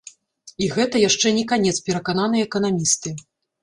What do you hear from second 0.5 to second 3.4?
І гэта яшчэ не канец, перакананыя эканамісты.